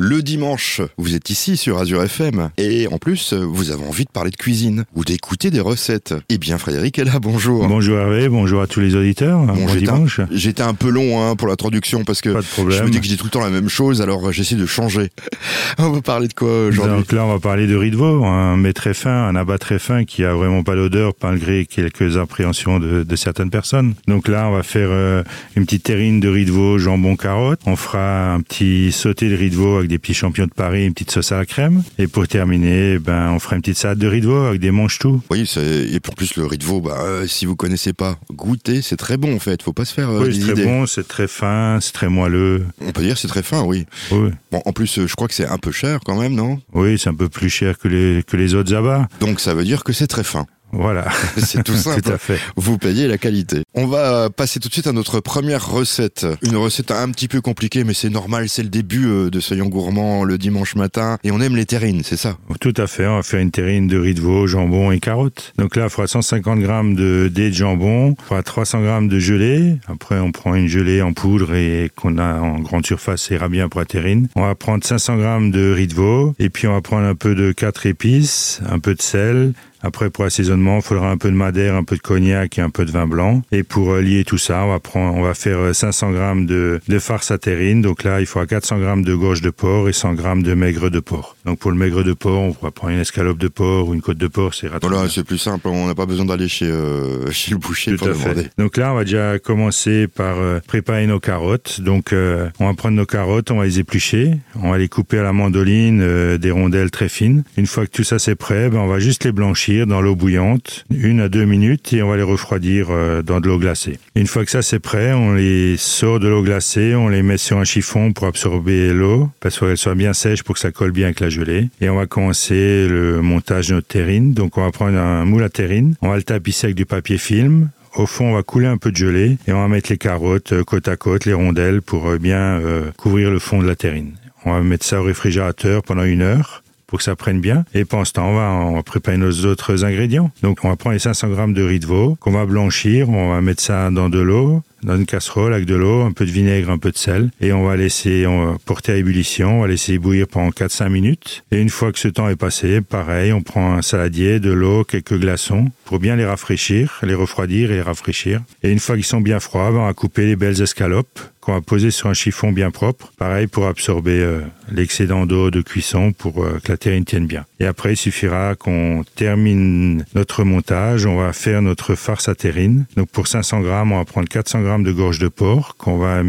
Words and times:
Le 0.00 0.22
dimanche, 0.22 0.80
vous 0.96 1.16
êtes 1.16 1.28
ici 1.28 1.56
sur 1.56 1.76
Azure 1.78 2.04
FM 2.04 2.50
et 2.56 2.86
en 2.86 2.98
plus, 2.98 3.32
vous 3.32 3.72
avez 3.72 3.84
envie 3.84 4.04
de 4.04 4.10
parler 4.10 4.30
de 4.30 4.36
cuisine 4.36 4.84
ou 4.94 5.02
d'écouter 5.02 5.50
des 5.50 5.58
recettes. 5.58 6.14
Eh 6.28 6.38
bien, 6.38 6.56
Frédéric 6.56 7.00
est 7.00 7.04
là, 7.04 7.18
bonjour. 7.20 7.66
Bonjour 7.66 7.98
Hervé, 7.98 8.28
bonjour 8.28 8.62
à 8.62 8.68
tous 8.68 8.78
les 8.78 8.94
auditeurs. 8.94 9.40
Bon, 9.40 9.54
bon 9.54 9.74
dimanche. 9.74 10.20
J'étais 10.30 10.62
un 10.62 10.74
peu 10.74 10.88
long 10.88 11.20
hein, 11.20 11.34
pour 11.34 11.48
l'introduction 11.48 12.04
parce 12.04 12.20
que 12.20 12.30
je 12.30 12.84
me 12.84 12.90
dis 12.90 12.98
que 12.98 13.06
je 13.06 13.08
dis 13.10 13.16
tout 13.16 13.24
le 13.24 13.30
temps 13.30 13.40
la 13.40 13.50
même 13.50 13.68
chose, 13.68 14.00
alors 14.00 14.30
j'essaie 14.30 14.54
de 14.54 14.66
changer. 14.66 15.10
on 15.78 15.90
va 15.90 16.00
parler 16.00 16.28
de 16.28 16.34
quoi 16.34 16.66
aujourd'hui? 16.66 16.94
Donc 16.94 17.10
là, 17.10 17.24
on 17.24 17.32
va 17.32 17.40
parler 17.40 17.66
de 17.66 17.74
riz 17.74 17.90
de 17.90 17.96
veau, 17.96 18.24
un 18.24 18.56
mets 18.56 18.74
très 18.74 18.94
fin, 18.94 19.26
un 19.26 19.34
abat 19.34 19.58
très 19.58 19.80
fin 19.80 20.04
qui 20.04 20.22
a 20.22 20.32
vraiment 20.32 20.62
pas 20.62 20.76
d'odeur 20.76 21.14
malgré 21.24 21.66
quelques 21.66 22.18
appréhensions 22.18 22.78
de, 22.78 23.02
de, 23.02 23.16
certaines 23.16 23.50
personnes. 23.50 23.94
Donc 24.06 24.28
là, 24.28 24.46
on 24.46 24.52
va 24.52 24.62
faire 24.62 24.90
euh, 24.92 25.24
une 25.56 25.64
petite 25.64 25.82
terrine 25.82 26.20
de 26.20 26.28
riz 26.28 26.44
de 26.44 26.52
veau, 26.52 26.78
jambon, 26.78 27.16
carotte. 27.16 27.58
On 27.66 27.74
fera 27.74 28.34
un 28.34 28.42
petit 28.42 28.92
sauté 28.92 29.28
de 29.28 29.34
riz 29.34 29.50
de 29.50 29.56
veau 29.56 29.78
avec 29.78 29.87
des 29.88 29.98
petits 29.98 30.14
champignons 30.14 30.46
de 30.46 30.52
Paris, 30.52 30.86
une 30.86 30.92
petite 30.92 31.10
sauce 31.10 31.32
à 31.32 31.38
la 31.38 31.46
crème. 31.46 31.82
Et 31.98 32.06
pour 32.06 32.26
terminer, 32.28 32.98
ben, 32.98 33.30
on 33.30 33.38
fera 33.38 33.56
une 33.56 33.62
petite 33.62 33.78
salade 33.78 33.98
de 33.98 34.06
riz 34.06 34.20
de 34.20 34.26
veau 34.26 34.44
avec 34.44 34.60
des 34.60 34.70
manches 34.70 34.98
tout. 34.98 35.20
Oui, 35.30 35.50
et 35.56 36.00
pour 36.00 36.14
plus 36.14 36.36
le 36.36 36.46
riz 36.46 36.58
de 36.58 36.64
veau, 36.64 36.80
bah, 36.80 36.98
euh, 37.00 37.26
si 37.26 37.46
vous 37.46 37.56
connaissez 37.56 37.92
pas, 37.92 38.18
goûtez, 38.32 38.82
c'est 38.82 38.96
très 38.96 39.16
bon 39.16 39.34
en 39.34 39.38
fait. 39.38 39.62
Faut 39.62 39.72
pas 39.72 39.84
se 39.84 39.94
faire. 39.94 40.10
Euh, 40.10 40.24
oui, 40.26 40.34
c'est 40.34 40.52
très 40.52 40.64
bon, 40.64 40.86
c'est 40.86 41.08
très 41.08 41.28
fin, 41.28 41.78
c'est 41.80 41.92
très 41.92 42.08
moelleux. 42.08 42.66
On 42.80 42.92
peut 42.92 43.02
dire 43.02 43.18
c'est 43.18 43.28
très 43.28 43.42
fin, 43.42 43.62
oui. 43.62 43.86
oui. 44.10 44.30
Bon, 44.52 44.62
en 44.64 44.72
plus, 44.72 45.06
je 45.06 45.14
crois 45.14 45.28
que 45.28 45.34
c'est 45.34 45.48
un 45.48 45.58
peu 45.58 45.72
cher 45.72 46.00
quand 46.04 46.20
même, 46.20 46.34
non? 46.34 46.60
Oui, 46.72 46.98
c'est 46.98 47.08
un 47.08 47.14
peu 47.14 47.28
plus 47.28 47.50
cher 47.50 47.78
que 47.78 47.88
les 47.88 48.22
que 48.22 48.36
les 48.36 48.54
autres 48.54 48.74
abats. 48.74 49.08
Donc 49.20 49.40
ça 49.40 49.54
veut 49.54 49.64
dire 49.64 49.84
que 49.84 49.92
c'est 49.92 50.06
très 50.06 50.24
fin. 50.24 50.46
Voilà. 50.72 51.06
C'est 51.36 51.62
tout 51.62 51.74
simple. 51.74 52.02
tout 52.02 52.12
à 52.12 52.18
fait. 52.18 52.38
Vous 52.56 52.78
payez 52.78 53.08
la 53.08 53.18
qualité. 53.18 53.62
On 53.74 53.86
va 53.86 54.30
passer 54.30 54.60
tout 54.60 54.68
de 54.68 54.72
suite 54.72 54.86
à 54.86 54.92
notre 54.92 55.20
première 55.20 55.70
recette. 55.70 56.26
Une 56.42 56.56
recette 56.56 56.90
un 56.90 57.10
petit 57.10 57.28
peu 57.28 57.40
compliquée, 57.40 57.84
mais 57.84 57.94
c'est 57.94 58.10
normal, 58.10 58.48
c'est 58.48 58.62
le 58.62 58.68
début 58.68 59.06
euh, 59.06 59.30
de 59.30 59.40
Soyons 59.40 59.66
Gourmands 59.66 60.24
le 60.24 60.38
dimanche 60.38 60.74
matin. 60.74 61.18
Et 61.24 61.30
on 61.30 61.40
aime 61.40 61.56
les 61.56 61.66
terrines, 61.66 62.02
c'est 62.04 62.16
ça? 62.16 62.36
Tout 62.60 62.74
à 62.76 62.86
fait. 62.86 63.06
On 63.06 63.16
va 63.16 63.22
faire 63.22 63.40
une 63.40 63.50
terrine 63.50 63.86
de 63.86 63.98
riz 63.98 64.14
de 64.14 64.20
veau, 64.20 64.46
jambon 64.46 64.90
et 64.90 65.00
carottes. 65.00 65.52
Donc 65.58 65.76
là, 65.76 65.84
il 65.84 65.90
fera 65.90 66.06
150 66.06 66.60
grammes 66.60 66.94
de 66.94 67.30
dés 67.32 67.50
de 67.50 67.54
jambon, 67.54 68.14
il 68.18 68.24
fera 68.24 68.42
300 68.42 68.82
grammes 68.82 69.08
de 69.08 69.18
gelée. 69.18 69.76
Après, 69.86 70.18
on 70.18 70.32
prend 70.32 70.54
une 70.54 70.68
gelée 70.68 71.02
en 71.02 71.12
poudre 71.12 71.54
et 71.54 71.90
qu'on 71.96 72.18
a 72.18 72.40
en 72.40 72.58
grande 72.60 72.86
surface, 72.86 73.22
ça 73.22 73.34
ira 73.34 73.48
bien 73.48 73.68
pour 73.68 73.80
la 73.80 73.86
terrine. 73.86 74.28
On 74.36 74.42
va 74.42 74.54
prendre 74.54 74.84
500 74.84 75.16
grammes 75.16 75.50
de 75.50 75.72
riz 75.72 75.86
de 75.86 75.94
veau. 75.94 76.34
Et 76.38 76.50
puis, 76.50 76.66
on 76.66 76.72
va 76.72 76.80
prendre 76.80 77.06
un 77.06 77.14
peu 77.14 77.34
de 77.34 77.52
quatre 77.52 77.86
épices, 77.86 78.60
un 78.68 78.78
peu 78.78 78.94
de 78.94 79.02
sel, 79.02 79.52
après, 79.82 80.10
pour 80.10 80.24
assaisonnement, 80.24 80.76
il 80.78 80.82
faudra 80.82 81.10
un 81.10 81.16
peu 81.16 81.30
de 81.30 81.36
madère, 81.36 81.74
un 81.74 81.84
peu 81.84 81.96
de 81.96 82.00
cognac 82.00 82.58
et 82.58 82.60
un 82.60 82.70
peu 82.70 82.84
de 82.84 82.90
vin 82.90 83.06
blanc. 83.06 83.42
Et 83.52 83.62
pour 83.62 83.92
euh, 83.92 84.00
lier 84.00 84.24
tout 84.24 84.38
ça, 84.38 84.64
on 84.64 84.70
va 84.70 84.80
prendre, 84.80 85.16
on 85.16 85.22
va 85.22 85.34
faire 85.34 85.74
500 85.74 86.10
euh, 86.10 86.14
grammes 86.14 86.46
de, 86.46 86.80
de 86.88 86.98
farce 86.98 87.30
à 87.30 87.38
terrine. 87.38 87.80
Donc 87.82 88.04
là, 88.04 88.20
il 88.20 88.26
faudra 88.26 88.46
400 88.46 88.78
grammes 88.78 89.04
de 89.04 89.14
gorge 89.14 89.40
de 89.40 89.50
porc 89.50 89.88
et 89.88 89.92
100 89.92 90.14
grammes 90.14 90.42
de 90.42 90.54
maigre 90.54 90.90
de 90.90 91.00
porc. 91.00 91.36
Donc 91.44 91.58
pour 91.58 91.70
le 91.70 91.76
maigre 91.76 92.02
de 92.02 92.12
porc, 92.12 92.40
on 92.40 92.56
va 92.64 92.70
prendre 92.70 92.92
une 92.92 93.00
escalope 93.00 93.38
de 93.38 93.48
porc 93.48 93.88
ou 93.88 93.94
une 93.94 94.02
côte 94.02 94.18
de 94.18 94.26
porc, 94.26 94.54
c'est 94.54 94.68
Voilà, 94.68 95.08
c'est 95.08 95.24
plus 95.24 95.38
simple. 95.38 95.68
On 95.68 95.86
n'a 95.86 95.94
pas 95.94 96.06
besoin 96.06 96.24
d'aller 96.24 96.48
chez, 96.48 96.66
euh, 96.66 97.30
chez 97.30 97.52
le 97.52 97.58
boucher 97.58 97.92
tout 97.92 97.98
pour 97.98 98.08
demander. 98.08 98.42
Fait. 98.44 98.50
Donc 98.58 98.76
là, 98.76 98.92
on 98.92 98.96
va 98.96 99.04
déjà 99.04 99.38
commencer 99.38 100.08
par 100.08 100.38
euh, 100.38 100.58
préparer 100.66 101.06
nos 101.06 101.20
carottes. 101.20 101.80
Donc, 101.80 102.12
euh, 102.12 102.48
on 102.58 102.66
va 102.66 102.74
prendre 102.74 102.96
nos 102.96 103.06
carottes, 103.06 103.50
on 103.50 103.58
va 103.58 103.64
les 103.64 103.78
éplucher, 103.78 104.38
on 104.60 104.70
va 104.70 104.78
les 104.78 104.88
couper 104.88 105.18
à 105.18 105.22
la 105.22 105.32
mandoline, 105.32 106.00
euh, 106.02 106.38
des 106.38 106.50
rondelles 106.50 106.90
très 106.90 107.08
fines. 107.08 107.44
Une 107.56 107.66
fois 107.66 107.86
que 107.86 107.92
tout 107.92 108.04
ça 108.04 108.18
c'est 108.18 108.34
prêt, 108.34 108.68
ben, 108.70 108.78
on 108.78 108.88
va 108.88 108.98
juste 108.98 109.24
les 109.24 109.32
blanchir 109.32 109.67
dans 109.68 110.00
l'eau 110.00 110.16
bouillante, 110.16 110.86
une 110.90 111.20
à 111.20 111.28
deux 111.28 111.44
minutes, 111.44 111.92
et 111.92 112.02
on 112.02 112.08
va 112.08 112.16
les 112.16 112.22
refroidir 112.22 112.88
euh, 112.90 113.22
dans 113.22 113.40
de 113.40 113.48
l'eau 113.48 113.58
glacée. 113.58 113.98
Une 114.14 114.26
fois 114.26 114.44
que 114.44 114.50
ça 114.50 114.62
c'est 114.62 114.78
prêt, 114.78 115.12
on 115.12 115.34
les 115.34 115.76
sort 115.76 116.20
de 116.20 116.28
l'eau 116.28 116.42
glacée, 116.42 116.94
on 116.94 117.08
les 117.08 117.22
met 117.22 117.36
sur 117.36 117.58
un 117.58 117.64
chiffon 117.64 118.12
pour 118.12 118.26
absorber 118.26 118.94
l'eau, 118.94 119.28
parce 119.40 119.58
qu'elle 119.58 119.76
soit 119.76 119.94
bien 119.94 120.14
sèche 120.14 120.42
pour 120.42 120.54
que 120.54 120.60
ça 120.60 120.72
colle 120.72 120.92
bien 120.92 121.06
avec 121.06 121.20
la 121.20 121.28
gelée. 121.28 121.68
Et 121.82 121.90
on 121.90 121.96
va 121.96 122.06
commencer 122.06 122.88
le 122.88 123.20
montage 123.20 123.68
de 123.68 123.74
notre 123.74 123.88
terrine. 123.88 124.32
Donc 124.32 124.56
on 124.56 124.64
va 124.64 124.70
prendre 124.70 124.96
un 124.96 125.24
moule 125.26 125.42
à 125.42 125.50
terrine, 125.50 125.96
on 126.00 126.08
va 126.08 126.16
le 126.16 126.22
tapisser 126.22 126.68
avec 126.68 126.76
du 126.76 126.86
papier 126.86 127.18
film, 127.18 127.68
au 127.94 128.06
fond, 128.06 128.30
on 128.30 128.34
va 128.34 128.42
couler 128.42 128.66
un 128.66 128.78
peu 128.78 128.90
de 128.90 128.96
gelée 128.96 129.38
et 129.46 129.52
on 129.52 129.60
va 129.60 129.68
mettre 129.68 129.90
les 129.90 129.98
carottes 129.98 130.52
euh, 130.52 130.64
côte 130.64 130.88
à 130.88 130.96
côte, 130.96 131.26
les 131.26 131.34
rondelles, 131.34 131.82
pour 131.82 132.08
euh, 132.08 132.18
bien 132.18 132.62
couvrir 132.96 133.30
le 133.30 133.38
fond 133.38 133.60
de 133.60 133.66
la 133.66 133.76
terrine. 133.76 134.12
On 134.44 134.52
va 134.52 134.62
mettre 134.62 134.86
ça 134.86 135.00
au 135.00 135.04
réfrigérateur 135.04 135.82
pendant 135.82 136.04
une 136.04 136.22
heure 136.22 136.62
pour 136.88 136.98
que 136.98 137.04
ça 137.04 137.14
prenne 137.14 137.40
bien. 137.40 137.64
Et 137.74 137.84
pendant 137.84 138.04
ce 138.04 138.14
temps, 138.14 138.28
on 138.28 138.74
va, 138.74 138.82
préparer 138.82 139.18
nos 139.18 139.44
autres 139.44 139.84
ingrédients. 139.84 140.32
Donc, 140.42 140.64
on 140.64 140.68
va 140.68 140.76
prendre 140.76 140.94
les 140.94 140.98
500 140.98 141.28
grammes 141.28 141.54
de 141.54 141.62
riz 141.62 141.78
de 141.78 141.86
veau 141.86 142.16
qu'on 142.18 142.32
va 142.32 142.46
blanchir. 142.46 143.10
On 143.10 143.28
va 143.28 143.40
mettre 143.40 143.62
ça 143.62 143.90
dans 143.90 144.08
de 144.08 144.18
l'eau, 144.18 144.62
dans 144.82 144.96
une 144.96 145.04
casserole 145.04 145.52
avec 145.52 145.66
de 145.66 145.74
l'eau, 145.74 146.00
un 146.00 146.12
peu 146.12 146.24
de 146.24 146.30
vinaigre, 146.30 146.70
un 146.70 146.78
peu 146.78 146.90
de 146.90 146.96
sel. 146.96 147.30
Et 147.40 147.52
on 147.52 147.64
va 147.64 147.76
laisser 147.76 148.26
on 148.26 148.46
va 148.46 148.58
porter 148.64 148.92
à 148.92 148.96
ébullition. 148.96 149.58
On 149.58 149.62
va 149.62 149.68
laisser 149.68 149.98
bouillir 149.98 150.26
pendant 150.26 150.48
4-5 150.48 150.88
minutes. 150.88 151.44
Et 151.52 151.60
une 151.60 151.68
fois 151.68 151.92
que 151.92 151.98
ce 151.98 152.08
temps 152.08 152.28
est 152.28 152.36
passé, 152.36 152.80
pareil, 152.80 153.32
on 153.34 153.42
prend 153.42 153.74
un 153.74 153.82
saladier, 153.82 154.40
de 154.40 154.50
l'eau, 154.50 154.84
quelques 154.84 155.18
glaçons 155.18 155.70
pour 155.84 155.98
bien 155.98 156.16
les 156.16 156.24
rafraîchir, 156.24 157.00
les 157.02 157.14
refroidir 157.14 157.70
et 157.70 157.74
les 157.74 157.82
rafraîchir. 157.82 158.40
Et 158.62 158.70
une 158.70 158.78
fois 158.78 158.94
qu'ils 158.96 159.04
sont 159.04 159.20
bien 159.20 159.40
froids, 159.40 159.70
on 159.72 159.86
va 159.86 159.92
couper 159.92 160.24
les 160.24 160.36
belles 160.36 160.62
escalopes 160.62 161.20
qu'on 161.48 161.62
poser 161.62 161.90
sur 161.90 162.10
un 162.10 162.14
chiffon 162.14 162.52
bien 162.52 162.70
propre. 162.70 163.10
Pareil 163.16 163.46
pour 163.46 163.66
absorber 163.66 164.20
euh, 164.20 164.40
l'excédent 164.70 165.24
d'eau 165.24 165.50
de 165.50 165.62
cuisson 165.62 166.12
pour 166.12 166.44
euh, 166.44 166.60
que 166.62 166.70
la 166.70 166.76
terrine 166.76 167.06
tienne 167.06 167.26
bien. 167.26 167.46
Et 167.60 167.66
après, 167.66 167.94
il 167.94 167.96
suffira 167.96 168.54
qu'on 168.54 169.04
termine 169.16 170.04
notre 170.14 170.44
montage. 170.44 171.06
On 171.06 171.16
va 171.16 171.32
faire 171.32 171.60
notre 171.60 171.94
farce 171.94 172.28
à 172.28 172.34
terrine. 172.34 172.86
Donc 172.96 173.08
pour 173.10 173.26
500 173.26 173.60
grammes, 173.60 173.92
on 173.92 173.98
va 173.98 174.04
prendre 174.04 174.28
400 174.28 174.62
grammes 174.62 174.84
de 174.84 174.92
gorge 174.92 175.18
de 175.18 175.28
porc 175.28 175.76
qu'on 175.76 175.98
va 175.98 176.22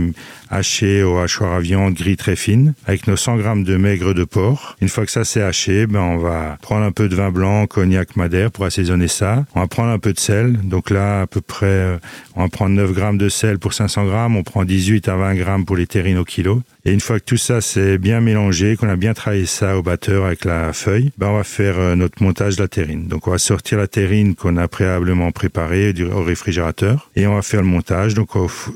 hacher 0.50 1.04
au 1.04 1.18
hachoir 1.20 1.54
à 1.54 1.60
viande 1.60 1.94
gris 1.94 2.18
très 2.18 2.36
fine 2.36 2.74
avec 2.86 3.08
nos 3.08 3.16
100 3.16 3.38
grammes 3.38 3.64
de 3.64 3.78
maigre 3.78 4.14
de 4.14 4.24
porc. 4.24 4.76
Une 4.82 4.90
fois 4.90 5.06
que 5.06 5.12
ça 5.12 5.24
c'est 5.24 5.42
haché, 5.42 5.86
ben 5.86 6.02
on 6.02 6.18
va 6.18 6.58
prendre 6.62 6.84
un 6.86 6.92
peu 6.92 7.08
de 7.08 7.16
vin 7.16 7.32
blanc, 7.32 7.68
cognac, 7.68 8.16
madère 8.16 8.52
pour 8.52 8.66
assaisonner 8.66 9.08
ça. 9.08 9.46
On 9.54 9.60
va 9.60 9.68
prendre 9.68 9.92
un 9.92 10.00
peu 10.00 10.14
de 10.14 10.20
sel. 10.20 10.54
Donc 10.64 10.90
là, 10.90 11.22
à 11.22 11.28
peu 11.28 11.42
près, 11.42 12.00
on 12.36 12.42
va 12.42 12.50
prendre 12.50 12.76
9 12.76 12.92
grammes 12.94 13.18
de 13.18 13.30
sel 13.30 13.60
pour 13.60 13.74
500 13.74 14.06
grammes. 14.06 14.36
On 14.36 14.44
prend 14.44 14.66
18 14.66 15.08
à 15.08 15.16
20 15.16 15.36
grammes 15.36 15.66
pour 15.66 15.76
les 15.76 15.88
terrines 15.88 16.18
au 16.18 16.26
kilo. 16.26 16.62
Et 16.86 16.94
une 16.94 17.02
fois 17.02 17.20
que 17.20 17.26
tout 17.26 17.38
ça 17.38 17.62
c'est 17.62 17.98
bien 17.98 18.22
mélangé, 18.22 18.76
qu'on 18.78 18.90
a 18.90 18.96
bien 18.96 19.14
travaillé 19.14 19.46
ça 19.46 19.78
au 19.78 19.84
batteur 19.84 20.26
avec 20.26 20.46
la 20.46 20.74
feuille, 20.74 21.12
ben 21.18 21.28
on 21.28 21.38
va 21.38 21.44
faire 21.44 21.78
euh, 21.80 21.96
notre 21.96 22.24
montage 22.24 22.56
de 22.56 22.62
la 22.62 22.68
terrine. 22.68 23.08
Donc 23.08 23.28
on 23.28 23.32
va 23.32 23.38
sortir 23.38 23.78
la 23.78 23.88
terrine 23.88 24.36
qu'on 24.36 24.58
a 24.58 24.68
préalablement 24.68 25.32
préparée 25.32 25.94
au 26.14 26.24
réfrigérateur 26.24 27.10
et 27.16 27.28
on 27.28 27.36
va 27.36 27.42
faire 27.42 27.62
le 27.62 27.68
montage. 27.68 28.14
Donc 28.14 28.30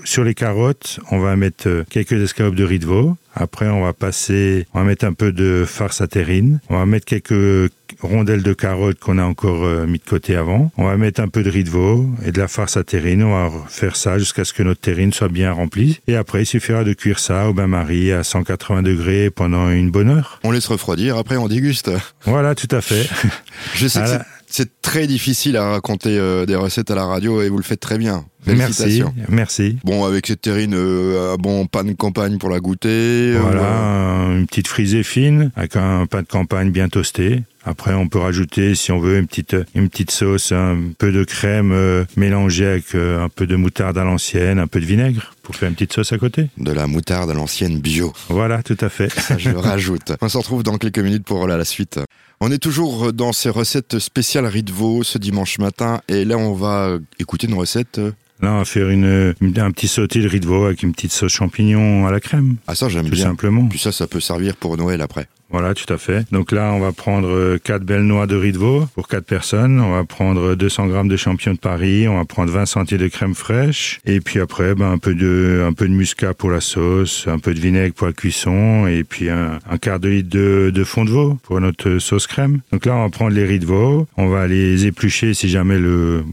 sur 0.04 0.24
les 0.24 0.34
carottes, 0.34 1.00
on 1.12 1.20
va 1.20 1.36
mettre 1.36 1.68
euh, 1.68 1.84
quelques 1.90 2.14
escalopes 2.14 2.56
de 2.56 2.64
riz 2.64 2.80
de 2.80 2.86
veau. 2.86 3.16
Après, 3.36 3.68
on 3.68 3.84
va 3.84 3.94
passer, 3.94 4.68
on 4.74 4.80
va 4.80 4.86
mettre 4.86 5.06
un 5.06 5.14
peu 5.14 5.32
de 5.32 5.64
farce 5.66 6.02
à 6.02 6.08
terrine. 6.08 6.60
On 6.70 6.78
va 6.78 6.86
mettre 6.86 7.06
quelques 7.06 7.72
rondelles 8.04 8.44
de 8.44 8.54
carottes 8.54 9.00
qu'on 9.00 9.18
a 9.18 9.24
encore 9.24 9.66
euh, 9.66 9.86
mis 9.86 10.00
de 10.00 10.04
côté 10.04 10.36
avant. 10.36 10.72
On 10.78 10.86
va 10.86 10.98
mettre 10.98 11.22
un 11.22 11.28
peu 11.28 11.44
de 11.44 11.50
riz 11.50 11.64
de 11.64 11.70
veau 11.70 12.06
et 12.26 12.32
de 12.32 12.40
la 12.40 12.48
farce 12.48 12.78
à 12.78 12.84
terrine. 12.84 13.24
On 13.24 13.32
va 13.32 13.52
faire 13.68 13.96
ça 13.96 14.18
jusqu'à 14.18 14.46
ce 14.46 14.54
que 14.54 14.64
notre 14.64 14.82
terrine 14.82 15.14
soit 15.14 15.30
bien 15.30 15.52
remplie. 15.52 16.00
Et 16.08 16.16
après, 16.16 16.44
il 16.44 16.46
suffira 16.46 16.84
de 16.84 16.94
cuire 16.94 17.20
ça 17.20 17.50
au 17.50 17.54
bain-marie 17.54 18.12
à 18.12 18.24
180 18.24 18.84
degrés 18.84 19.30
pendant 19.30 19.70
une 19.70 19.92
bonne 19.92 20.10
heure. 20.10 20.40
On 20.44 20.52
laisse 20.52 20.68
refroidir, 20.68 21.18
après 21.18 21.38
on 21.38 21.48
déguste. 21.48 21.92
Voilà, 22.26 22.56
tout 22.56 22.74
à 22.76 22.82
fait. 22.82 23.08
Je 23.76 23.88
sais 23.88 24.00
que 24.00 24.24
c'est 24.54 24.82
très 24.84 25.08
difficile 25.08 25.58
à 25.58 25.72
raconter 25.72 26.16
euh, 26.16 26.46
des 26.46 26.56
recettes 26.56 26.92
à 26.92 26.96
la 26.96 27.06
radio 27.06 27.42
et 27.42 27.50
vous 27.50 27.58
le 27.58 27.64
faites 27.64 27.80
très 27.80 27.98
bien. 27.98 28.24
Merci, 28.46 29.02
merci. 29.28 29.78
Bon, 29.84 30.06
avec 30.06 30.28
cette 30.28 30.42
terrine, 30.42 30.76
euh, 30.76 31.34
un 31.34 31.38
bon 31.38 31.66
pain 31.66 31.84
de 31.84 31.94
campagne 31.94 32.38
pour 32.38 32.50
la 32.50 32.60
goûter. 32.60 33.34
Voilà, 33.36 33.64
euh... 33.64 34.38
une 34.38 34.46
petite 34.46 34.68
frisée 34.68 35.02
fine 35.02 35.52
avec 35.56 35.76
un 35.76 36.06
pain 36.06 36.22
de 36.22 36.28
campagne 36.28 36.70
bien 36.70 36.88
toasté. 36.88 37.42
Après, 37.66 37.94
on 37.94 38.08
peut 38.08 38.20
rajouter, 38.20 38.76
si 38.76 38.92
on 38.92 39.00
veut, 39.00 39.18
une 39.18 39.28
petite, 39.28 39.56
une 39.74 39.90
petite 39.90 40.12
sauce, 40.12 40.52
un 40.52 40.78
peu 40.98 41.12
de 41.12 41.24
crème 41.24 41.72
euh, 41.72 42.04
mélangée 42.18 42.66
avec 42.66 42.96
euh, 42.96 43.24
un 43.24 43.30
peu 43.30 43.48
de 43.48 43.56
moutarde 43.56 43.98
à 43.98 44.04
l'ancienne, 44.04 44.60
un 44.60 44.68
peu 44.68 44.80
de 44.80 44.86
vinaigre 44.86 45.34
pour 45.44 45.56
faire 45.56 45.70
une 45.70 45.76
petite 45.76 45.94
sauce 45.94 46.12
à 46.12 46.18
côté. 46.18 46.50
De 46.58 46.72
la 46.72 46.88
moutarde 46.88 47.30
à 47.32 47.34
l'ancienne 47.34 47.80
bio. 47.80 48.14
Voilà, 48.30 48.64
tout 48.64 48.78
à 48.82 48.90
fait. 48.90 49.10
Ça, 49.10 49.38
je 49.38 49.50
le 49.50 49.60
rajoute. 49.60 50.14
On 50.22 50.30
se 50.30 50.38
retrouve 50.38 50.64
dans 50.64 50.78
quelques 50.78 51.00
minutes 51.00 51.26
pour 51.26 51.48
la, 51.48 51.58
la 51.58 51.66
suite. 51.66 52.00
On 52.42 52.52
est 52.52 52.58
toujours 52.58 53.14
dans 53.14 53.32
ces 53.32 53.50
recettes 53.50 54.00
spéciales 54.00 54.50
veau 54.72 55.04
ce 55.04 55.18
dimanche 55.18 55.60
matin 55.60 56.02
et 56.10 56.26
là, 56.26 56.38
on 56.38 56.54
va 56.54 56.98
écouter 57.20 57.48
une 57.48 57.54
recette 57.54 58.02
Là, 58.44 58.52
on 58.54 58.58
va 58.60 58.66
faire 58.66 58.90
une, 58.90 59.34
un 59.42 59.72
petit 59.72 59.88
sauté 59.88 60.20
de 60.20 60.28
riz 60.28 60.42
de 60.42 60.46
veau 60.46 60.66
avec 60.66 60.84
une 60.84 60.92
petite 60.92 61.14
sauce 61.14 61.32
champignon 61.32 62.06
à 62.06 62.12
la 62.12 62.20
crème. 62.20 62.58
Ah 62.68 62.76
ça 62.76 62.90
j'aime 62.90 63.06
tout 63.06 63.12
bien. 63.12 63.24
simplement. 63.26 63.68
Puis 63.68 63.80
ça, 63.80 63.92
ça 63.94 64.06
peut 64.06 64.20
servir 64.20 64.58
pour 64.58 64.76
Noël 64.76 65.02
après. 65.02 65.28
Voilà, 65.50 65.74
tout 65.76 65.92
à 65.94 65.98
fait. 65.98 66.26
Donc 66.32 66.52
là, 66.52 66.72
on 66.74 66.80
va 66.80 66.92
prendre 66.92 67.58
quatre 67.58 67.84
belles 67.84 68.02
noix 68.04 68.26
de 68.28 68.36
riz 68.36 68.52
de 68.52 68.58
veau 68.58 68.86
pour 68.96 69.08
quatre 69.08 69.26
personnes. 69.26 69.80
On 69.80 69.92
va 69.92 70.04
prendre 70.04 70.56
200 70.56 70.88
grammes 70.88 71.08
de 71.08 71.16
champignons 71.16 71.54
de 71.54 71.60
Paris. 71.60 72.08
On 72.08 72.18
va 72.18 72.26
prendre 72.26 72.52
20 72.52 72.66
centilitres 72.66 73.04
de 73.04 73.10
crème 73.10 73.36
fraîche. 73.36 74.02
Et 74.06 74.20
puis 74.20 74.40
après, 74.40 74.74
ben, 74.76 74.92
un 74.92 74.98
peu 74.98 75.14
de, 75.14 75.64
un 75.66 75.72
peu 75.72 75.88
de 75.88 75.94
muscat 75.94 76.34
pour 76.34 76.50
la 76.50 76.60
sauce, 76.60 77.28
un 77.28 77.38
peu 77.40 77.54
de 77.54 77.60
vinaigre 77.60 77.94
pour 77.94 78.08
la 78.08 78.14
cuisson, 78.14 78.88
et 78.88 79.04
puis 79.04 79.30
un, 79.30 79.60
un 79.70 79.78
quart 79.78 80.00
de 80.00 80.10
litre 80.10 80.30
de, 80.30 80.72
de 80.74 80.84
fond 80.84 81.06
de 81.06 81.12
veau 81.12 81.38
pour 81.44 81.62
notre 81.62 82.00
sauce 82.00 82.26
crème. 82.28 82.60
Donc 82.72 82.86
là, 82.88 82.96
on 82.96 83.04
va 83.04 83.10
prendre 83.10 83.32
les 83.36 83.46
riz 83.46 83.60
de 83.60 83.66
veau. 83.68 84.08
On 84.18 84.28
va 84.28 84.48
les 84.48 84.86
éplucher 84.88 85.34
si 85.36 85.48
jamais 85.50 85.78
Le 85.78 86.24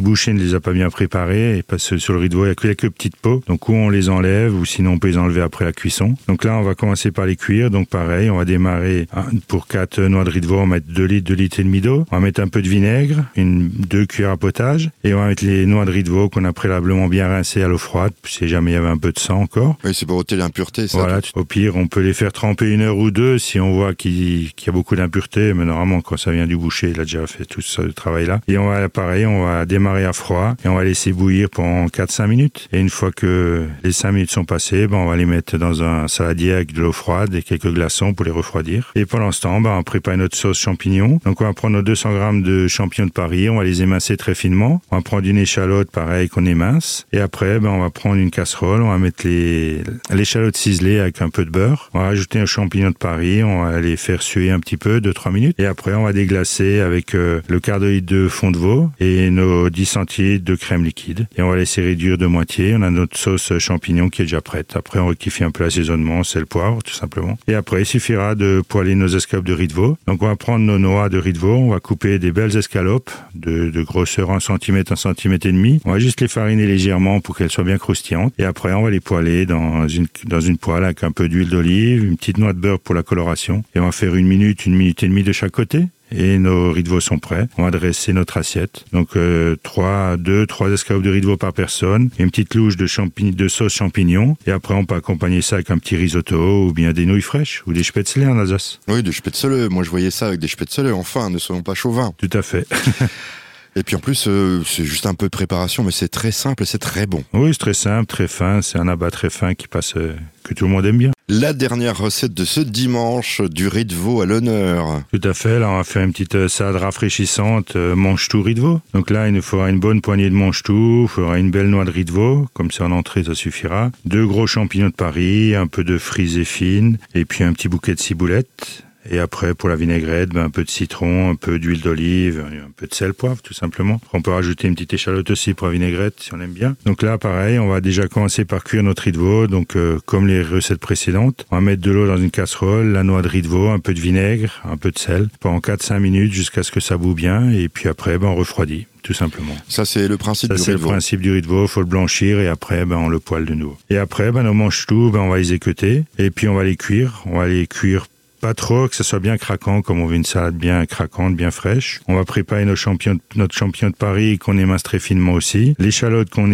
boucher 0.00 0.32
ne 0.32 0.40
les 0.40 0.54
a 0.54 0.60
pas 0.60 0.72
bien 0.72 0.90
préparés 0.90 1.58
et 1.58 1.62
parce 1.62 1.88
que 1.88 1.98
sur 1.98 2.12
le 2.12 2.20
riz 2.20 2.28
de 2.28 2.36
veau, 2.36 2.44
il 2.44 2.48
y 2.48 2.52
a 2.52 2.54
quelques 2.54 2.90
petites 2.90 3.16
peaux. 3.16 3.42
Donc 3.46 3.68
ou 3.68 3.74
on 3.74 3.88
les 3.88 4.08
enlève 4.08 4.54
ou 4.54 4.64
sinon 4.64 4.92
on 4.92 4.98
peut 4.98 5.08
les 5.08 5.18
enlever 5.18 5.42
après 5.42 5.64
la 5.64 5.72
cuisson. 5.72 6.14
Donc 6.28 6.44
là, 6.44 6.56
on 6.58 6.62
va 6.62 6.74
commencer 6.74 7.10
par 7.10 7.26
les 7.26 7.36
cuire. 7.36 7.70
Donc 7.70 7.88
pareil, 7.88 8.30
on 8.30 8.36
va 8.36 8.44
démarrer 8.44 9.06
hein, 9.14 9.24
pour 9.48 9.66
quatre 9.66 10.00
noix 10.00 10.24
de 10.24 10.30
riz 10.30 10.40
de 10.40 10.46
veau, 10.46 10.56
on 10.56 10.66
va 10.66 10.76
mettre 10.76 10.86
2 10.88 11.04
litres, 11.04 11.28
2 11.28 11.34
litres 11.34 11.60
et 11.60 11.64
demi 11.64 11.80
d'eau. 11.80 12.04
On 12.10 12.16
va 12.16 12.20
mettre 12.20 12.40
un 12.40 12.48
peu 12.48 12.62
de 12.62 12.68
vinaigre, 12.68 13.24
une 13.36 13.68
deux 13.68 14.06
cuillères 14.06 14.32
à 14.32 14.36
potage 14.36 14.90
et 15.04 15.14
on 15.14 15.18
va 15.18 15.28
mettre 15.28 15.44
les 15.44 15.66
noix 15.66 15.84
de 15.84 15.90
riz 15.90 16.02
de 16.02 16.10
veau 16.10 16.28
qu'on 16.28 16.44
a 16.44 16.52
préalablement 16.52 17.08
bien 17.08 17.28
rincées 17.28 17.62
à 17.62 17.68
l'eau 17.68 17.78
froide 17.78 18.12
si 18.24 18.48
jamais 18.48 18.72
il 18.72 18.74
y 18.74 18.78
avait 18.78 18.88
un 18.88 18.98
peu 18.98 19.12
de 19.12 19.18
sang 19.18 19.40
encore. 19.40 19.76
Oui, 19.84 19.94
c'est 19.94 20.06
pour 20.06 20.16
ôter 20.16 20.36
l'impureté, 20.36 20.88
ça. 20.88 20.98
Voilà, 20.98 21.20
au 21.34 21.44
pire, 21.44 21.76
on 21.76 21.86
peut 21.86 22.00
les 22.00 22.12
faire 22.12 22.32
tremper 22.32 22.70
une 22.72 22.82
heure 22.82 22.98
ou 22.98 23.10
deux 23.10 23.38
si 23.38 23.60
on 23.60 23.72
voit 23.72 23.94
qu'il 23.94 24.42
y 24.44 24.52
a 24.66 24.72
beaucoup 24.72 24.96
d'impureté, 24.96 25.54
mais 25.54 25.64
normalement, 25.64 26.00
quand 26.00 26.16
ça 26.16 26.32
vient 26.32 26.46
du 26.46 26.56
boucher, 26.56 26.90
il 26.90 27.00
a 27.00 27.04
déjà 27.04 27.26
fait 27.26 27.44
tout 27.44 27.60
ce 27.60 27.82
travail-là. 27.82 28.40
Et 28.48 28.58
on 28.58 28.68
va, 28.68 28.88
pareil, 28.88 29.26
on 29.26 29.44
va 29.44 29.64
démarrer 29.76 30.06
à 30.06 30.14
froid 30.14 30.56
et 30.64 30.68
on 30.68 30.74
va 30.74 30.84
laisser 30.84 31.12
bouillir 31.12 31.50
pendant 31.50 31.86
4-5 31.86 32.26
minutes. 32.28 32.68
Et 32.72 32.80
une 32.80 32.88
fois 32.88 33.12
que 33.12 33.66
les 33.84 33.92
5 33.92 34.12
minutes 34.12 34.30
sont 34.30 34.46
passées, 34.46 34.86
ben, 34.86 34.96
on 34.96 35.06
va 35.06 35.16
les 35.16 35.26
mettre 35.26 35.58
dans 35.58 35.82
un 35.82 36.08
saladier 36.08 36.52
avec 36.52 36.72
de 36.72 36.80
l'eau 36.80 36.92
froide 36.92 37.34
et 37.34 37.42
quelques 37.42 37.72
glaçons 37.72 38.14
pour 38.14 38.24
les 38.24 38.30
refroidir. 38.30 38.90
Et 38.94 39.04
pendant 39.04 39.32
ce 39.32 39.42
temps, 39.42 39.60
ben, 39.60 39.76
on 39.78 39.82
prépare 39.82 40.16
notre 40.16 40.36
sauce 40.36 40.58
champignon. 40.58 41.20
Donc, 41.24 41.42
on 41.42 41.44
va 41.44 41.52
prendre 41.52 41.76
nos 41.76 41.82
200 41.82 42.14
grammes 42.14 42.42
de 42.42 42.68
champignons 42.68 43.06
de 43.06 43.12
Paris, 43.12 43.50
on 43.50 43.56
va 43.56 43.64
les 43.64 43.82
émincer 43.82 44.16
très 44.16 44.34
finement. 44.34 44.80
On 44.90 44.96
va 44.96 45.02
prendre 45.02 45.28
une 45.28 45.36
échalote, 45.36 45.90
pareil, 45.90 46.30
qu'on 46.30 46.46
émince. 46.46 47.06
Et 47.12 47.20
après, 47.20 47.60
ben, 47.60 47.68
on 47.68 47.80
va 47.80 47.90
prendre 47.90 48.16
une 48.16 48.30
casserole, 48.30 48.80
on 48.80 48.88
va 48.88 48.98
mettre 48.98 49.26
les, 49.26 49.82
l'échalote 50.10 50.56
ciselée 50.56 51.00
avec 51.00 51.20
un 51.20 51.28
peu 51.28 51.44
de 51.44 51.50
beurre. 51.50 51.90
On 51.92 51.98
va 51.98 52.06
rajouter 52.06 52.38
un 52.38 52.46
champignon 52.46 52.90
de 52.90 52.96
Paris, 52.96 53.44
on 53.44 53.64
va 53.64 53.78
les 53.80 53.98
faire 53.98 54.22
suer 54.22 54.50
un 54.50 54.60
petit 54.60 54.78
peu, 54.78 55.00
2-3 55.00 55.32
minutes. 55.32 55.60
Et 55.60 55.66
après, 55.66 55.92
on 55.92 56.04
va 56.04 56.14
déglacer 56.14 56.80
avec 56.80 57.14
euh, 57.14 57.42
le 57.48 57.60
quart 57.60 57.78
de 57.78 57.88
litre 57.88 58.06
de 58.06 58.28
fond 58.28 58.50
de 58.50 58.56
veau 58.56 58.90
et 59.00 59.30
nos 59.30 59.65
10 59.70 59.86
centilitres 59.86 60.44
de 60.44 60.54
crème 60.54 60.84
liquide. 60.84 61.26
Et 61.36 61.42
on 61.42 61.50
va 61.50 61.56
laisser 61.56 61.82
réduire 61.82 62.18
de 62.18 62.26
moitié. 62.26 62.74
On 62.76 62.82
a 62.82 62.90
notre 62.90 63.16
sauce 63.16 63.56
champignon 63.58 64.08
qui 64.08 64.22
est 64.22 64.24
déjà 64.24 64.40
prête. 64.40 64.76
Après, 64.76 64.98
on 64.98 65.08
rectifie 65.08 65.44
un 65.44 65.50
peu 65.50 65.64
l'assaisonnement, 65.64 66.22
le 66.34 66.46
poivre, 66.46 66.82
tout 66.82 66.94
simplement. 66.94 67.38
Et 67.48 67.54
après, 67.54 67.82
il 67.82 67.86
suffira 67.86 68.34
de 68.34 68.62
poêler 68.68 68.94
nos 68.94 69.08
escalopes 69.08 69.46
de 69.46 69.52
riz 69.52 69.68
de 69.68 69.74
veau. 69.74 69.98
Donc, 70.06 70.22
on 70.22 70.26
va 70.26 70.36
prendre 70.36 70.64
nos 70.64 70.78
noix 70.78 71.08
de 71.08 71.18
riz 71.18 71.32
de 71.32 71.38
veau, 71.38 71.54
on 71.54 71.70
va 71.70 71.80
couper 71.80 72.18
des 72.18 72.32
belles 72.32 72.56
escalopes 72.56 73.10
de, 73.34 73.70
de 73.70 73.82
grosseur 73.82 74.30
1 74.30 74.40
cm, 74.40 74.84
1 74.90 74.96
cm 74.96 75.32
et 75.32 75.38
demi. 75.38 75.80
On 75.84 75.92
va 75.92 75.98
juste 75.98 76.20
les 76.20 76.28
fariner 76.28 76.66
légèrement 76.66 77.20
pour 77.20 77.36
qu'elles 77.36 77.50
soient 77.50 77.64
bien 77.64 77.78
croustillantes. 77.78 78.34
Et 78.38 78.44
après, 78.44 78.72
on 78.72 78.82
va 78.82 78.90
les 78.90 79.00
poêler 79.00 79.46
dans 79.46 79.88
une, 79.88 80.06
dans 80.24 80.40
une 80.40 80.58
poêle 80.58 80.84
avec 80.84 81.02
un 81.04 81.12
peu 81.12 81.28
d'huile 81.28 81.48
d'olive, 81.48 82.04
une 82.04 82.16
petite 82.16 82.38
noix 82.38 82.52
de 82.52 82.58
beurre 82.58 82.80
pour 82.80 82.94
la 82.94 83.02
coloration. 83.02 83.64
Et 83.74 83.80
on 83.80 83.86
va 83.86 83.92
faire 83.92 84.14
une 84.14 84.26
minute, 84.26 84.66
une 84.66 84.76
minute 84.76 85.02
et 85.02 85.08
demie 85.08 85.22
de 85.22 85.32
chaque 85.32 85.52
côté 85.52 85.86
et 86.16 86.38
nos 86.38 86.72
riz 86.72 86.82
de 86.82 86.88
veau 86.88 87.00
sont 87.00 87.18
prêts. 87.18 87.48
On 87.58 87.64
va 87.64 87.70
dresser 87.70 88.12
notre 88.12 88.36
assiette. 88.38 88.84
Donc 88.92 89.16
euh, 89.16 89.56
trois, 89.62 90.16
deux, 90.16 90.46
trois 90.46 90.70
escalopes 90.70 91.02
de 91.02 91.10
riz 91.10 91.20
de 91.20 91.26
veau 91.26 91.36
par 91.36 91.52
personne, 91.52 92.10
une 92.18 92.30
petite 92.30 92.54
louche 92.54 92.76
de, 92.76 92.86
champi 92.86 93.30
de 93.30 93.48
sauce 93.48 93.74
champignon, 93.74 94.36
et 94.46 94.50
après 94.50 94.74
on 94.74 94.84
peut 94.84 94.94
accompagner 94.94 95.42
ça 95.42 95.56
avec 95.56 95.70
un 95.70 95.78
petit 95.78 95.96
risotto 95.96 96.66
ou 96.66 96.72
bien 96.72 96.92
des 96.92 97.06
nouilles 97.06 97.22
fraîches 97.22 97.62
ou 97.66 97.72
des 97.72 97.82
spätzle 97.82 98.26
en 98.28 98.38
Alsace. 98.38 98.80
Oui, 98.88 99.02
des 99.02 99.12
spätzle. 99.12 99.68
Moi 99.70 99.84
je 99.84 99.90
voyais 99.90 100.10
ça 100.10 100.28
avec 100.28 100.40
des 100.40 100.48
spätzle. 100.48 100.92
Enfin, 100.92 101.30
ne 101.30 101.38
soyons 101.38 101.62
pas 101.62 101.74
chauvins. 101.74 102.12
Tout 102.18 102.30
à 102.32 102.42
fait. 102.42 102.66
Et 103.78 103.82
puis 103.82 103.94
en 103.94 103.98
plus, 103.98 104.24
euh, 104.26 104.62
c'est 104.64 104.86
juste 104.86 105.04
un 105.04 105.12
peu 105.12 105.26
de 105.26 105.30
préparation, 105.30 105.84
mais 105.84 105.90
c'est 105.92 106.08
très 106.08 106.32
simple 106.32 106.62
et 106.62 106.66
c'est 106.66 106.78
très 106.78 107.06
bon. 107.06 107.22
Oui, 107.34 107.50
c'est 107.52 107.58
très 107.58 107.74
simple, 107.74 108.06
très 108.06 108.26
fin. 108.26 108.62
C'est 108.62 108.78
un 108.78 108.88
abat 108.88 109.10
très 109.10 109.28
fin 109.28 109.54
qui 109.54 109.68
passe, 109.68 109.94
euh, 109.98 110.16
que 110.44 110.54
tout 110.54 110.64
le 110.64 110.70
monde 110.70 110.86
aime 110.86 110.96
bien. 110.96 111.10
La 111.28 111.52
dernière 111.52 111.98
recette 111.98 112.32
de 112.32 112.46
ce 112.46 112.60
dimanche, 112.60 113.42
du 113.42 113.68
riz 113.68 113.84
de 113.84 113.92
veau 113.92 114.22
à 114.22 114.26
l'honneur. 114.26 115.02
Tout 115.12 115.28
à 115.28 115.34
fait. 115.34 115.58
Là, 115.58 115.68
on 115.68 115.76
va 115.76 115.84
faire 115.84 116.02
une 116.02 116.12
petite 116.12 116.36
euh, 116.36 116.48
salade 116.48 116.76
rafraîchissante, 116.76 117.76
mange-tout 117.76 118.42
riz 118.42 118.54
de 118.54 118.62
veau. 118.62 118.80
Donc 118.94 119.10
là, 119.10 119.28
il 119.28 119.34
nous 119.34 119.42
faudra 119.42 119.68
une 119.68 119.78
bonne 119.78 120.00
poignée 120.00 120.30
de 120.30 120.34
mange-tout, 120.34 121.02
il 121.02 121.08
faudra 121.08 121.38
une 121.38 121.50
belle 121.50 121.68
noix 121.68 121.84
de 121.84 121.90
riz 121.90 122.06
de 122.06 122.12
veau. 122.12 122.48
Comme 122.54 122.70
ça, 122.70 122.86
en 122.86 122.92
entrée, 122.92 123.24
ça 123.24 123.34
suffira. 123.34 123.90
Deux 124.06 124.26
gros 124.26 124.46
champignons 124.46 124.88
de 124.88 124.94
Paris, 124.94 125.54
un 125.54 125.66
peu 125.66 125.84
de 125.84 125.98
frisée 125.98 126.46
fine, 126.46 126.96
et 127.14 127.26
puis 127.26 127.44
un 127.44 127.52
petit 127.52 127.68
bouquet 127.68 127.94
de 127.94 128.00
ciboulette 128.00 128.85
et 129.10 129.18
après, 129.18 129.54
pour 129.54 129.68
la 129.68 129.76
vinaigrette, 129.76 130.30
ben, 130.30 130.44
un 130.44 130.50
peu 130.50 130.64
de 130.64 130.70
citron, 130.70 131.30
un 131.30 131.34
peu 131.34 131.58
d'huile 131.58 131.80
d'olive, 131.80 132.44
un 132.46 132.70
peu 132.76 132.86
de 132.86 132.94
sel, 132.94 133.14
poivre, 133.14 133.42
tout 133.42 133.54
simplement. 133.54 134.00
On 134.12 134.22
peut 134.22 134.30
rajouter 134.30 134.68
une 134.68 134.74
petite 134.74 134.94
échalote 134.94 135.30
aussi 135.30 135.54
pour 135.54 135.68
la 135.68 135.72
vinaigrette, 135.72 136.20
si 136.20 136.34
on 136.34 136.40
aime 136.40 136.52
bien. 136.52 136.76
Donc 136.84 137.02
là, 137.02 137.18
pareil, 137.18 137.58
on 137.58 137.68
va 137.68 137.80
déjà 137.80 138.08
commencer 138.08 138.44
par 138.44 138.64
cuire 138.64 138.82
notre 138.82 139.02
riz 139.02 139.12
de 139.12 139.18
veau. 139.18 139.46
Donc, 139.46 139.76
euh, 139.76 139.98
comme 140.06 140.26
les 140.26 140.42
recettes 140.42 140.80
précédentes, 140.80 141.46
on 141.50 141.56
va 141.56 141.60
mettre 141.60 141.82
de 141.82 141.90
l'eau 141.90 142.06
dans 142.06 142.16
une 142.16 142.30
casserole, 142.30 142.92
la 142.92 143.02
noix 143.02 143.22
de 143.22 143.28
riz 143.28 143.42
de 143.42 143.48
veau, 143.48 143.68
un 143.68 143.78
peu 143.78 143.94
de 143.94 144.00
vinaigre, 144.00 144.60
un 144.64 144.76
peu 144.76 144.90
de 144.90 144.98
sel, 144.98 145.28
pendant 145.40 145.60
4-5 145.60 145.98
minutes 146.00 146.32
jusqu'à 146.32 146.62
ce 146.62 146.70
que 146.70 146.80
ça 146.80 146.96
boue 146.96 147.14
bien. 147.14 147.50
Et 147.50 147.68
puis 147.68 147.88
après, 147.88 148.18
ben, 148.18 148.28
on 148.28 148.34
refroidit 148.34 148.86
tout 149.02 149.12
simplement. 149.12 149.56
Ça, 149.68 149.84
c'est 149.84 150.08
le 150.08 150.16
principe 150.16 150.52
du 150.52 150.56
riz 150.56 150.66
de 150.66 150.72
veau. 150.72 150.78
C'est 150.78 150.84
le 150.84 150.90
principe 150.90 151.20
du 151.20 151.30
riz 151.30 151.42
de 151.42 151.46
veau. 151.46 151.66
Faut 151.68 151.80
le 151.80 151.86
blanchir 151.86 152.40
et 152.40 152.48
après, 152.48 152.84
ben, 152.84 152.96
on 152.96 153.08
le 153.08 153.20
poêle 153.20 153.44
de 153.44 153.54
nouveau. 153.54 153.78
Et 153.88 153.98
après, 153.98 154.32
ben, 154.32 154.46
on 154.46 154.54
mange 154.54 154.86
tout, 154.86 155.10
ben, 155.12 155.20
on 155.20 155.28
va 155.28 155.38
les 155.38 155.52
équeuter 155.52 156.02
et 156.18 156.30
puis 156.30 156.48
on 156.48 156.54
va 156.54 156.64
les 156.64 156.76
cuire. 156.76 157.22
On 157.26 157.38
va 157.38 157.46
les 157.46 157.68
cuire 157.68 158.06
pas 158.40 158.54
trop, 158.54 158.88
que 158.88 158.96
ça 158.96 159.04
soit 159.04 159.18
bien 159.18 159.36
craquant, 159.36 159.82
comme 159.82 160.00
on 160.00 160.06
veut 160.06 160.16
une 160.16 160.24
salade 160.24 160.56
bien 160.56 160.86
craquante, 160.86 161.36
bien 161.36 161.50
fraîche. 161.50 162.00
On 162.08 162.14
va 162.14 162.24
préparer 162.24 162.64
nos 162.64 162.76
champions, 162.76 163.18
notre 163.34 163.54
champion 163.54 163.90
de 163.90 163.96
Paris 163.96 164.38
qu'on 164.38 164.58
émince 164.58 164.82
très 164.82 164.98
finement 164.98 165.32
aussi. 165.32 165.74
L'échalote 165.78 166.30
qu'on 166.30 166.50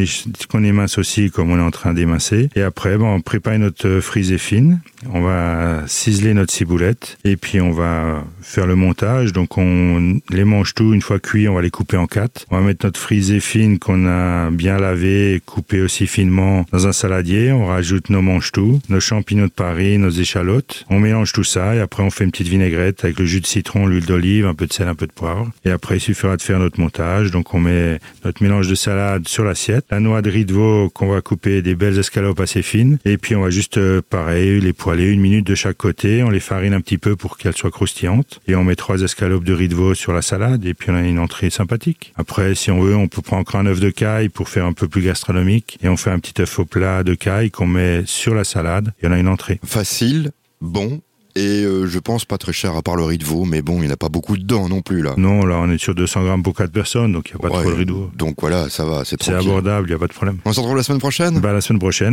qu'on 0.50 0.64
émince 0.64 0.98
aussi, 0.98 1.30
comme 1.30 1.50
on 1.50 1.58
est 1.58 1.62
en 1.62 1.70
train 1.70 1.94
d'émincer. 1.94 2.48
Et 2.56 2.62
après, 2.62 2.96
ben, 2.96 3.04
on 3.04 3.20
prépare 3.20 3.58
notre 3.58 4.00
frisée 4.00 4.38
fine. 4.38 4.80
On 5.10 5.20
va 5.20 5.82
ciseler 5.86 6.34
notre 6.34 6.52
ciboulette 6.52 7.18
et 7.24 7.36
puis 7.36 7.60
on 7.60 7.72
va 7.72 8.24
faire 8.40 8.66
le 8.66 8.76
montage. 8.76 9.32
Donc 9.32 9.58
on 9.58 10.20
les 10.30 10.44
mange 10.44 10.74
tout 10.74 10.94
une 10.94 11.02
fois 11.02 11.18
cuits, 11.18 11.48
on 11.48 11.54
va 11.54 11.62
les 11.62 11.70
couper 11.70 11.96
en 11.96 12.06
quatre. 12.06 12.46
On 12.50 12.56
va 12.56 12.62
mettre 12.62 12.86
notre 12.86 13.00
frisée 13.00 13.40
fine 13.40 13.78
qu'on 13.78 14.06
a 14.06 14.50
bien 14.50 14.78
lavé, 14.78 15.42
coupé 15.44 15.80
aussi 15.80 16.06
finement 16.06 16.64
dans 16.72 16.86
un 16.86 16.92
saladier. 16.92 17.52
On 17.52 17.66
rajoute 17.66 18.10
nos 18.10 18.22
mange 18.22 18.52
tout, 18.52 18.80
nos 18.88 19.00
champignons 19.00 19.46
de 19.46 19.50
Paris, 19.50 19.98
nos 19.98 20.10
échalotes. 20.10 20.84
On 20.90 21.00
mélange 21.00 21.32
tout 21.32 21.44
ça 21.44 21.74
et 21.74 21.80
après 21.80 22.02
on 22.02 22.10
fait 22.10 22.24
une 22.24 22.30
petite 22.30 22.48
vinaigrette 22.48 23.04
avec 23.04 23.18
le 23.18 23.26
jus 23.26 23.40
de 23.40 23.46
citron, 23.46 23.86
l'huile 23.86 24.06
d'olive, 24.06 24.46
un 24.46 24.54
peu 24.54 24.66
de 24.66 24.72
sel, 24.72 24.88
un 24.88 24.94
peu 24.94 25.06
de 25.06 25.12
poivre. 25.12 25.50
Et 25.64 25.70
après 25.70 25.96
il 25.96 26.00
suffira 26.00 26.36
de 26.36 26.42
faire 26.42 26.58
notre 26.58 26.80
montage. 26.80 27.30
Donc 27.30 27.54
on 27.54 27.60
met 27.60 27.98
notre 28.24 28.42
mélange 28.42 28.68
de 28.68 28.74
salade 28.74 29.26
sur 29.28 29.44
l'assiette, 29.44 29.86
la 29.90 30.00
noix 30.00 30.22
de 30.22 30.30
riz 30.30 30.44
de 30.44 30.52
veau 30.52 30.90
qu'on 30.90 31.08
va 31.08 31.20
couper 31.20 31.62
des 31.62 31.74
belles 31.74 31.98
escalopes 31.98 32.40
assez 32.40 32.62
fines. 32.62 32.98
Et 33.04 33.18
puis 33.18 33.34
on 33.34 33.42
va 33.42 33.50
juste 33.50 33.78
euh, 33.78 34.00
pareil 34.08 34.60
les 34.60 34.72
poêler 34.92 35.10
une 35.10 35.22
minute 35.22 35.46
de 35.46 35.54
chaque 35.54 35.78
côté. 35.78 36.22
On 36.22 36.28
les 36.28 36.38
farine 36.38 36.74
un 36.74 36.82
petit 36.82 36.98
peu 36.98 37.16
pour 37.16 37.38
qu'elles 37.38 37.56
soient 37.56 37.70
croustillantes. 37.70 38.40
Et 38.46 38.54
on 38.54 38.62
met 38.62 38.76
trois 38.76 39.00
escalopes 39.00 39.42
de 39.42 39.54
riz 39.54 39.68
de 39.68 39.74
veau 39.74 39.94
sur 39.94 40.12
la 40.12 40.20
salade 40.20 40.66
et 40.66 40.74
puis 40.74 40.90
on 40.90 40.94
a 40.94 41.00
une 41.00 41.18
entrée 41.18 41.48
sympathique. 41.48 42.12
Après 42.16 42.54
si 42.54 42.70
on 42.70 42.82
veut 42.82 42.94
on 42.94 43.08
peut 43.08 43.22
prendre 43.22 43.40
encore 43.40 43.60
un 43.60 43.64
œuf 43.64 43.80
de 43.80 43.88
caille 43.88 44.28
pour 44.28 44.50
faire 44.50 44.66
un 44.66 44.74
peu 44.74 44.88
plus 44.88 45.00
gastronomique. 45.00 45.78
Et 45.82 45.88
on 45.88 45.96
fait 45.96 46.10
un 46.10 46.18
petit 46.18 46.42
œuf 46.42 46.58
au 46.58 46.66
plat 46.66 47.04
de 47.04 47.14
caille 47.14 47.50
qu'on 47.50 47.66
met 47.66 48.02
sur 48.04 48.34
la 48.34 48.44
salade 48.44 48.92
et 49.02 49.06
on 49.06 49.12
a 49.12 49.18
une 49.18 49.28
entrée. 49.28 49.60
Facile, 49.64 50.32
bon 50.60 51.00
et 51.34 51.64
euh, 51.64 51.86
je 51.86 51.98
pense 51.98 52.26
pas 52.26 52.36
très 52.36 52.52
cher 52.52 52.76
à 52.76 52.82
part 52.82 52.96
le 52.96 53.04
riz 53.04 53.16
de 53.16 53.24
veau, 53.24 53.44
mais 53.44 53.62
bon, 53.62 53.80
il 53.80 53.86
n'y 53.86 53.92
a 53.92 53.96
pas 53.96 54.10
beaucoup 54.10 54.36
dedans 54.36 54.68
non 54.68 54.82
plus 54.82 55.00
là. 55.02 55.14
Non, 55.16 55.46
là 55.46 55.56
on 55.56 55.70
est 55.70 55.78
sur 55.78 55.94
200 55.94 56.24
grammes 56.24 56.42
pour 56.42 56.54
4 56.54 56.70
personnes, 56.70 57.12
donc 57.12 57.30
il 57.30 57.36
n'y 57.36 57.36
a 57.36 57.48
pas 57.48 57.60
trop 57.62 57.70
de 57.70 57.74
riz 57.74 57.86
de 57.86 57.92
veau. 57.92 58.10
Donc 58.14 58.36
voilà, 58.40 58.68
ça 58.68 58.84
va, 58.84 59.04
c'est 59.04 59.22
C'est 59.22 59.32
abordable, 59.32 59.86
il 59.86 59.90
n'y 59.90 59.96
a 59.96 59.98
pas 59.98 60.08
de 60.08 60.12
problème. 60.12 60.38
On 60.44 60.52
se 60.52 60.60
retrouve 60.60 60.76
la 60.76 60.82
semaine 60.82 61.00
prochaine? 61.00 61.40
Bah 61.40 61.52
la 61.52 61.62
semaine 61.62 61.78
prochaine. 61.78 62.10